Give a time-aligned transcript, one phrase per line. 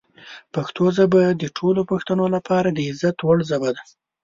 [0.53, 3.83] پښتو ژبه د ټولو پښتنو لپاره د عزت وړ ژبه ده.